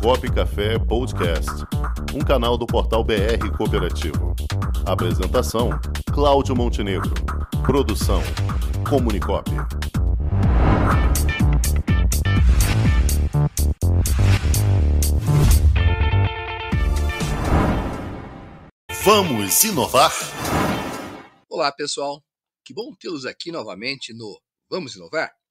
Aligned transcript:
Comunicop 0.00 0.32
Café 0.32 0.78
Podcast, 0.78 1.50
um 2.14 2.20
canal 2.20 2.56
do 2.56 2.66
portal 2.66 3.04
BR 3.04 3.50
Cooperativo. 3.56 4.34
Apresentação: 4.86 5.70
Cláudio 6.12 6.56
Montenegro. 6.56 7.12
Produção: 7.64 8.22
Comunicop. 8.88 9.50
Vamos 19.04 19.64
inovar? 19.64 20.12
Olá, 21.50 21.72
pessoal. 21.72 22.22
Que 22.64 22.72
bom 22.72 22.94
tê-los 22.98 23.26
aqui 23.26 23.50
novamente 23.52 24.14
no 24.14 24.40
Vamos 24.70 24.96
Inovar? 24.96 25.41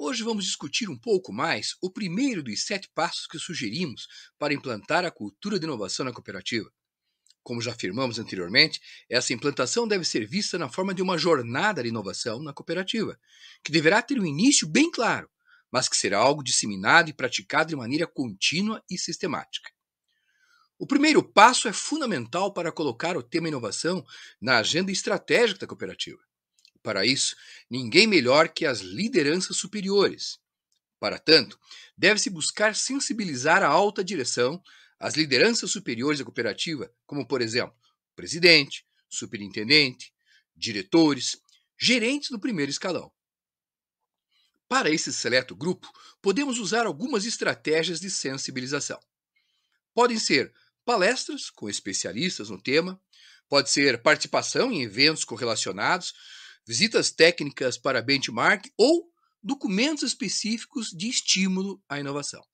Hoje 0.00 0.22
vamos 0.22 0.44
discutir 0.44 0.88
um 0.88 0.96
pouco 0.96 1.32
mais 1.32 1.76
o 1.82 1.90
primeiro 1.90 2.40
dos 2.40 2.64
sete 2.64 2.88
passos 2.94 3.26
que 3.26 3.36
sugerimos 3.36 4.06
para 4.38 4.54
implantar 4.54 5.04
a 5.04 5.10
cultura 5.10 5.58
de 5.58 5.66
inovação 5.66 6.04
na 6.04 6.12
cooperativa. 6.12 6.70
Como 7.42 7.60
já 7.60 7.72
afirmamos 7.72 8.16
anteriormente, 8.16 8.80
essa 9.10 9.32
implantação 9.32 9.88
deve 9.88 10.04
ser 10.04 10.24
vista 10.24 10.56
na 10.56 10.68
forma 10.68 10.94
de 10.94 11.02
uma 11.02 11.18
jornada 11.18 11.82
de 11.82 11.88
inovação 11.88 12.40
na 12.40 12.52
cooperativa, 12.52 13.18
que 13.64 13.72
deverá 13.72 14.00
ter 14.00 14.20
um 14.20 14.24
início 14.24 14.68
bem 14.68 14.88
claro, 14.88 15.28
mas 15.68 15.88
que 15.88 15.96
será 15.96 16.18
algo 16.18 16.44
disseminado 16.44 17.10
e 17.10 17.12
praticado 17.12 17.70
de 17.70 17.74
maneira 17.74 18.06
contínua 18.06 18.80
e 18.88 18.96
sistemática. 18.96 19.68
O 20.78 20.86
primeiro 20.86 21.24
passo 21.24 21.66
é 21.66 21.72
fundamental 21.72 22.52
para 22.52 22.70
colocar 22.70 23.16
o 23.16 23.22
tema 23.22 23.48
inovação 23.48 24.06
na 24.40 24.58
agenda 24.58 24.92
estratégica 24.92 25.58
da 25.58 25.66
cooperativa. 25.66 26.27
Para 26.88 27.04
isso, 27.04 27.36
ninguém 27.68 28.06
melhor 28.06 28.48
que 28.48 28.64
as 28.64 28.80
lideranças 28.80 29.58
superiores. 29.58 30.38
Para 30.98 31.18
tanto, 31.18 31.60
deve-se 31.94 32.30
buscar 32.30 32.74
sensibilizar 32.74 33.62
a 33.62 33.66
alta 33.66 34.02
direção, 34.02 34.58
as 34.98 35.14
lideranças 35.14 35.70
superiores 35.70 36.18
da 36.18 36.24
cooperativa, 36.24 36.90
como, 37.04 37.28
por 37.28 37.42
exemplo, 37.42 37.76
presidente, 38.16 38.86
superintendente, 39.06 40.14
diretores, 40.56 41.36
gerentes 41.78 42.30
do 42.30 42.40
primeiro 42.40 42.70
escalão. 42.70 43.12
Para 44.66 44.88
esse 44.88 45.12
seleto 45.12 45.54
grupo, 45.54 45.92
podemos 46.22 46.58
usar 46.58 46.86
algumas 46.86 47.26
estratégias 47.26 48.00
de 48.00 48.10
sensibilização. 48.10 48.98
Podem 49.92 50.18
ser 50.18 50.54
palestras 50.86 51.50
com 51.50 51.68
especialistas 51.68 52.48
no 52.48 52.58
tema, 52.58 52.98
pode 53.46 53.68
ser 53.68 54.00
participação 54.00 54.72
em 54.72 54.80
eventos 54.80 55.22
correlacionados, 55.22 56.14
visitas 56.68 57.10
técnicas 57.10 57.78
para 57.78 58.02
benchmark 58.02 58.66
ou 58.76 59.10
documentos 59.42 60.02
específicos 60.02 60.90
de 60.90 61.08
estímulo 61.08 61.82
à 61.88 61.98
inovação. 61.98 62.44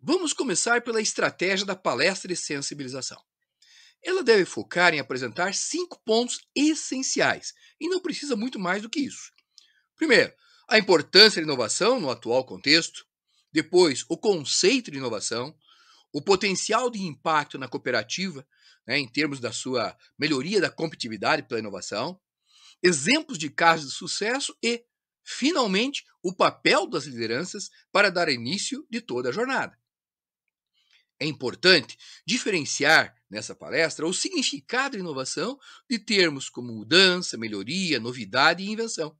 Vamos 0.00 0.32
começar 0.32 0.80
pela 0.80 1.02
estratégia 1.02 1.66
da 1.66 1.76
palestra 1.76 2.28
de 2.28 2.36
sensibilização. 2.36 3.22
Ela 4.02 4.22
deve 4.22 4.46
focar 4.46 4.94
em 4.94 4.98
apresentar 4.98 5.52
cinco 5.52 6.00
pontos 6.06 6.40
essenciais 6.54 7.52
e 7.78 7.86
não 7.86 8.00
precisa 8.00 8.34
muito 8.34 8.58
mais 8.58 8.80
do 8.80 8.88
que 8.88 9.00
isso. 9.00 9.30
Primeiro, 9.94 10.32
a 10.66 10.78
importância 10.78 11.42
da 11.42 11.46
inovação 11.46 12.00
no 12.00 12.08
atual 12.08 12.46
contexto. 12.46 13.06
Depois, 13.52 14.06
o 14.08 14.16
conceito 14.16 14.90
de 14.90 14.96
inovação, 14.96 15.54
o 16.10 16.22
potencial 16.22 16.88
de 16.88 17.02
impacto 17.02 17.58
na 17.58 17.68
cooperativa, 17.68 18.46
né, 18.86 18.98
em 18.98 19.06
termos 19.06 19.38
da 19.38 19.52
sua 19.52 19.94
melhoria 20.18 20.62
da 20.62 20.70
competitividade 20.70 21.42
pela 21.42 21.60
inovação 21.60 22.18
exemplos 22.82 23.38
de 23.38 23.50
casos 23.50 23.90
de 23.90 23.96
sucesso 23.96 24.56
e, 24.62 24.84
finalmente, 25.22 26.04
o 26.22 26.34
papel 26.34 26.86
das 26.86 27.04
lideranças 27.04 27.70
para 27.92 28.10
dar 28.10 28.28
início 28.28 28.86
de 28.90 29.00
toda 29.00 29.28
a 29.28 29.32
jornada. 29.32 29.78
É 31.18 31.26
importante 31.26 31.96
diferenciar 32.26 33.14
nessa 33.30 33.54
palestra 33.54 34.06
o 34.06 34.12
significado 34.12 34.96
de 34.96 35.02
inovação 35.02 35.58
de 35.88 35.98
termos 35.98 36.48
como 36.48 36.72
mudança, 36.72 37.38
melhoria, 37.38 37.98
novidade 37.98 38.62
e 38.62 38.70
invenção. 38.70 39.16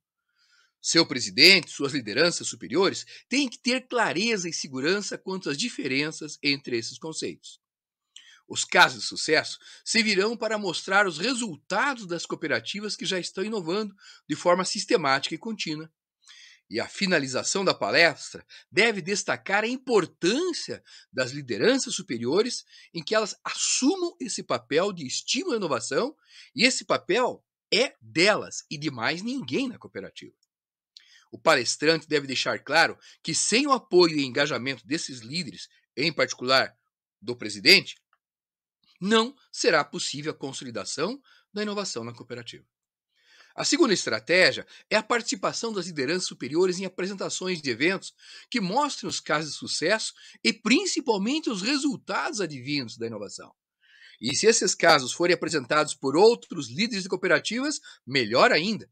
Seu 0.81 1.07
presidente, 1.07 1.71
suas 1.71 1.95
lideranças 1.95 2.47
superiores 2.47 3.05
têm 3.29 3.49
que 3.49 3.59
ter 3.59 3.89
clareza 3.89 4.49
e 4.49 4.53
segurança 4.53 5.19
quanto 5.19 5.51
às 5.51 5.57
diferenças 5.57 6.39
entre 6.43 6.77
esses 6.77 6.99
conceitos. 6.99 7.61
Os 8.49 8.65
casos 8.65 9.03
de 9.03 9.09
sucesso 9.09 9.59
servirão 9.85 10.37
para 10.37 10.57
mostrar 10.57 11.07
os 11.07 11.19
resultados 11.19 12.07
das 12.07 12.25
cooperativas 12.25 12.95
que 12.95 13.05
já 13.05 13.19
estão 13.19 13.45
inovando 13.45 13.95
de 14.29 14.37
forma 14.37 14.65
sistemática 14.65 15.35
e 15.35 15.39
contínua. 15.39 15.91
E 16.69 16.81
a 16.81 16.89
finalização 16.89 17.65
da 17.65 17.75
palestra 17.75 18.45
deve 18.71 19.01
destacar 19.01 19.63
a 19.63 19.69
importância 19.69 20.83
das 21.13 21.31
lideranças 21.31 21.95
superiores 21.95 22.65
em 22.93 23.03
que 23.03 23.15
elas 23.15 23.37
assumam 23.45 24.17
esse 24.21 24.43
papel 24.43 24.93
de 24.93 25.07
estímulo 25.07 25.55
à 25.55 25.57
inovação, 25.57 26.17
e 26.55 26.65
esse 26.65 26.85
papel 26.85 27.45
é 27.73 27.95
delas 28.01 28.65
e 28.71 28.77
de 28.77 28.91
mais 28.91 29.23
ninguém 29.23 29.69
na 29.69 29.79
cooperativa. 29.79 30.35
O 31.31 31.39
palestrante 31.39 32.09
deve 32.09 32.27
deixar 32.27 32.59
claro 32.61 32.99
que, 33.23 33.35
sem 33.35 33.67
o 33.67 33.73
apoio 33.73 34.17
e 34.17 34.25
engajamento 34.25 34.87
desses 34.87 35.21
líderes, 35.21 35.69
em 35.97 36.13
particular 36.13 36.77
do 37.21 37.37
presidente, 37.37 37.97
não 39.01 39.35
será 39.53 39.85
possível 39.85 40.33
a 40.33 40.37
consolidação 40.37 41.21
da 41.53 41.63
inovação 41.63 42.05
na 42.05 42.13
cooperativa. 42.13 42.65
A 43.57 43.65
segunda 43.65 43.95
estratégia 43.95 44.67
é 44.91 44.97
a 44.97 45.03
participação 45.03 45.73
das 45.73 45.87
lideranças 45.87 46.29
superiores 46.29 46.79
em 46.79 46.85
apresentações 46.85 47.63
de 47.63 47.71
eventos 47.71 48.13
que 48.51 48.61
mostrem 48.61 49.09
os 49.09 49.19
casos 49.19 49.53
de 49.53 49.57
sucesso 49.57 50.13
e 50.45 50.53
principalmente 50.53 51.49
os 51.49 51.63
resultados 51.63 52.43
advindos 52.43 52.99
da 52.99 53.07
inovação. 53.07 53.51
E 54.21 54.37
se 54.37 54.47
esses 54.47 54.75
casos 54.75 55.13
forem 55.13 55.35
apresentados 55.35 55.95
por 55.95 56.17
outros 56.17 56.69
líderes 56.69 57.05
de 57.05 57.09
cooperativas, 57.09 57.81
melhor 58.07 58.53
ainda. 58.53 58.91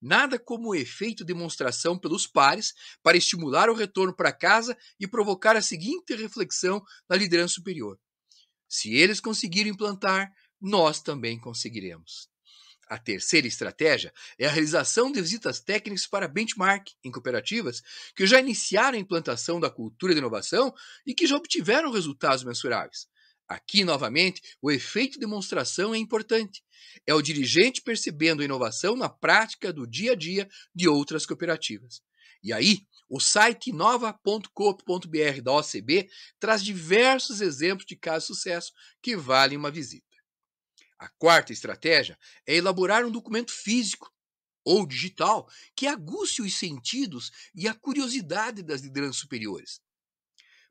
Nada 0.00 0.38
como 0.38 0.70
o 0.70 0.74
efeito 0.74 1.24
demonstração 1.24 1.98
pelos 1.98 2.26
pares 2.26 2.72
para 3.02 3.16
estimular 3.18 3.68
o 3.68 3.74
retorno 3.74 4.14
para 4.14 4.32
casa 4.32 4.76
e 4.98 5.06
provocar 5.06 5.56
a 5.56 5.62
seguinte 5.62 6.14
reflexão 6.14 6.82
na 7.08 7.16
liderança 7.16 7.54
superior. 7.54 7.98
Se 8.68 8.94
eles 8.94 9.20
conseguirem 9.20 9.72
implantar, 9.72 10.32
nós 10.60 11.02
também 11.02 11.38
conseguiremos. 11.38 12.28
A 12.88 12.98
terceira 12.98 13.48
estratégia 13.48 14.12
é 14.38 14.46
a 14.46 14.50
realização 14.50 15.10
de 15.10 15.20
visitas 15.20 15.60
técnicas 15.60 16.06
para 16.06 16.28
benchmark 16.28 16.86
em 17.02 17.10
cooperativas 17.10 17.82
que 18.14 18.26
já 18.26 18.38
iniciaram 18.38 18.96
a 18.96 19.00
implantação 19.00 19.58
da 19.58 19.68
cultura 19.68 20.14
de 20.14 20.20
inovação 20.20 20.72
e 21.04 21.12
que 21.12 21.26
já 21.26 21.36
obtiveram 21.36 21.90
resultados 21.90 22.44
mensuráveis. 22.44 23.08
Aqui, 23.48 23.84
novamente, 23.84 24.40
o 24.60 24.70
efeito 24.70 25.14
de 25.14 25.20
demonstração 25.20 25.94
é 25.94 25.98
importante. 25.98 26.62
É 27.06 27.14
o 27.14 27.22
dirigente 27.22 27.82
percebendo 27.82 28.42
a 28.42 28.44
inovação 28.44 28.96
na 28.96 29.08
prática 29.08 29.72
do 29.72 29.86
dia 29.86 30.12
a 30.12 30.16
dia 30.16 30.48
de 30.74 30.88
outras 30.88 31.26
cooperativas. 31.26 32.00
E 32.42 32.52
aí, 32.52 32.86
o 33.08 33.20
site 33.20 33.72
nova.coop.br 33.72 35.40
da 35.42 35.52
OCB 35.52 36.08
traz 36.38 36.62
diversos 36.62 37.40
exemplos 37.40 37.86
de 37.86 37.96
casos 37.96 38.28
de 38.28 38.34
sucesso 38.34 38.72
que 39.00 39.16
valem 39.16 39.56
uma 39.56 39.70
visita. 39.70 40.06
A 40.98 41.08
quarta 41.08 41.52
estratégia 41.52 42.18
é 42.46 42.56
elaborar 42.56 43.04
um 43.04 43.10
documento 43.10 43.52
físico 43.52 44.12
ou 44.64 44.86
digital 44.86 45.48
que 45.76 45.86
aguce 45.86 46.42
os 46.42 46.58
sentidos 46.58 47.30
e 47.54 47.68
a 47.68 47.74
curiosidade 47.74 48.62
das 48.62 48.80
lideranças 48.80 49.20
superiores. 49.20 49.80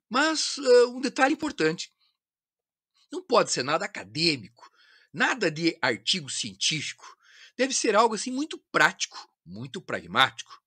Mas 0.10 0.58
um 0.90 1.00
detalhe 1.00 1.34
importante: 1.34 1.94
não 3.12 3.24
pode 3.24 3.52
ser 3.52 3.64
nada 3.64 3.86
acadêmico, 3.86 4.70
nada 5.14 5.50
de 5.50 5.78
artigo 5.82 6.30
científico. 6.30 7.16
Deve 7.56 7.74
ser 7.74 7.96
algo 7.96 8.16
assim 8.16 8.32
muito 8.32 8.58
prático, 8.72 9.32
muito 9.46 9.80
pragmático. 9.80 10.62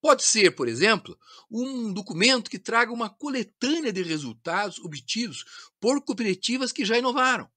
Pode 0.00 0.24
ser, 0.24 0.52
por 0.52 0.66
exemplo, 0.66 1.18
um 1.50 1.92
documento 1.92 2.50
que 2.50 2.58
traga 2.58 2.92
uma 2.92 3.10
coletânea 3.10 3.92
de 3.92 4.02
resultados 4.02 4.78
obtidos 4.78 5.44
por 5.78 6.02
cooperativas 6.02 6.72
que 6.72 6.84
já 6.84 6.96
inovaram. 6.96 7.48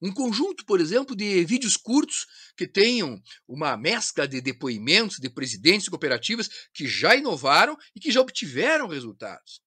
Um 0.00 0.12
conjunto, 0.12 0.64
por 0.64 0.80
exemplo, 0.80 1.14
de 1.14 1.44
vídeos 1.44 1.76
curtos 1.76 2.26
que 2.56 2.66
tenham 2.66 3.22
uma 3.46 3.76
mescla 3.76 4.26
de 4.26 4.40
depoimentos 4.40 5.18
de 5.18 5.30
presidentes 5.30 5.84
de 5.84 5.90
cooperativas 5.90 6.48
que 6.72 6.86
já 6.86 7.14
inovaram 7.14 7.76
e 7.94 8.00
que 8.00 8.10
já 8.10 8.20
obtiveram 8.20 8.88
resultados. 8.88 9.62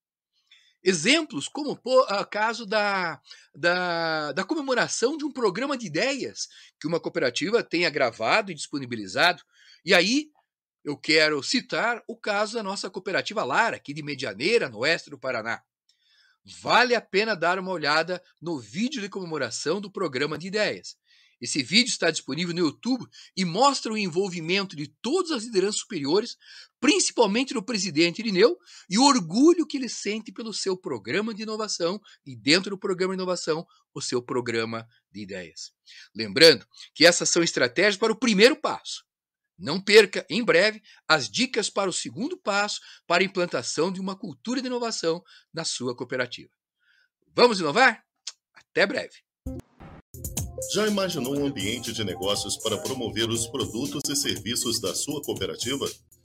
Exemplos 0.84 1.48
como 1.48 1.80
o 1.84 2.26
caso 2.26 2.66
da, 2.66 3.20
da, 3.54 4.32
da 4.32 4.44
comemoração 4.44 5.18
de 5.18 5.26
um 5.26 5.32
programa 5.32 5.78
de 5.78 5.88
ideias 5.88 6.48
que 6.80 6.88
uma 6.88 7.00
cooperativa 7.00 7.64
tenha 7.64 7.90
gravado 7.90 8.52
e 8.52 8.56
disponibilizado. 8.56 9.44
E 9.84 9.94
aí 9.94 10.30
eu 10.88 10.96
quero 10.96 11.44
citar 11.44 12.02
o 12.08 12.16
caso 12.16 12.54
da 12.54 12.64
nossa 12.64 12.90
cooperativa 12.90 13.44
Lara, 13.44 13.76
aqui 13.76 13.94
de 13.94 14.02
Medianeira, 14.02 14.70
no 14.70 14.80
oeste 14.80 15.10
do 15.10 15.20
Paraná. 15.20 15.62
Vale 16.62 16.96
a 16.96 17.02
pena 17.02 17.36
dar 17.36 17.60
uma 17.60 17.72
olhada 17.72 18.24
no 18.42 18.58
vídeo 18.58 19.02
de 19.02 19.10
comemoração 19.10 19.82
do 19.82 19.92
programa 19.92 20.38
de 20.38 20.48
ideias. 20.48 20.96
Esse 21.42 21.62
vídeo 21.62 21.90
está 21.90 22.10
disponível 22.10 22.56
no 22.56 22.62
YouTube 22.62 23.06
e 23.36 23.44
mostra 23.44 23.92
o 23.92 23.98
envolvimento 23.98 24.78
de 24.78 24.88
todas 25.02 25.32
as 25.32 25.44
lideranças 25.44 25.82
superiores, 25.82 26.38
principalmente 26.80 27.54
do 27.54 27.62
presidente 27.62 28.20
Irineu, 28.20 28.58
e 28.90 28.98
o 28.98 29.04
orgulho 29.04 29.68
que 29.68 29.76
ele 29.76 29.90
sente 29.90 30.32
pelo 30.32 30.54
seu 30.54 30.78
programa 30.78 31.34
de 31.34 31.44
inovação 31.44 32.00
e, 32.26 32.34
dentro 32.34 32.70
do 32.70 32.80
programa 32.80 33.14
de 33.14 33.22
inovação, 33.22 33.68
o 33.94 34.02
seu 34.02 34.22
programa 34.22 34.88
de 35.12 35.22
ideias. 35.22 35.74
Lembrando 36.16 36.66
que 36.96 37.06
essas 37.06 37.30
são 37.30 37.44
estratégias 37.44 37.98
para 37.98 38.14
o 38.14 38.18
primeiro 38.18 38.56
passo. 38.56 39.07
Não 39.58 39.82
perca, 39.82 40.26
em 40.30 40.44
breve, 40.44 40.82
as 41.08 41.30
dicas 41.30 41.70
para 41.70 41.90
o 41.90 41.94
segundo 41.94 42.38
passo 42.38 42.80
para 43.08 43.24
a 43.24 43.26
implantação 43.26 43.92
de 43.92 44.00
uma 44.00 44.16
cultura 44.16 44.62
de 44.62 44.68
inovação 44.68 45.24
na 45.54 45.66
sua 45.66 45.96
cooperativa. 45.96 46.52
Vamos 47.36 47.60
inovar? 47.60 48.04
Até 48.54 48.86
breve! 48.86 49.16
Já 50.74 50.86
imaginou 50.88 51.38
um 51.38 51.46
ambiente 51.46 51.94
de 51.94 52.04
negócios 52.04 52.58
para 52.58 52.78
promover 52.78 53.30
os 53.30 53.48
produtos 53.48 54.02
e 54.10 54.16
serviços 54.16 54.80
da 54.80 54.94
sua 54.94 55.22
cooperativa? 55.22 55.88